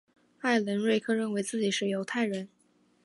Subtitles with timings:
[0.39, 2.49] 艾伦瑞克认为自己是犹太人。